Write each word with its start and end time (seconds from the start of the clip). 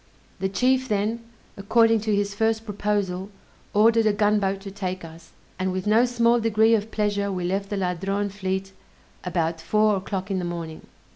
The 0.39 0.49
chief 0.49 0.87
then, 0.87 1.23
according 1.57 1.99
to 1.99 2.15
his 2.15 2.33
first 2.33 2.65
proposal, 2.65 3.29
ordered 3.71 4.07
a 4.07 4.13
gunboat 4.13 4.59
to 4.61 4.71
take 4.71 5.05
us, 5.05 5.31
and 5.59 5.71
with 5.71 5.85
no 5.85 6.05
small 6.05 6.39
degree 6.39 6.73
of 6.73 6.89
pleasure 6.89 7.31
we 7.31 7.43
left 7.43 7.69
the 7.69 7.77
Ladrone 7.77 8.29
fleet 8.29 8.71
about 9.23 9.61
four 9.61 9.95
o'clock 9.95 10.31
in 10.31 10.39
the 10.39 10.43
morning. 10.45 10.87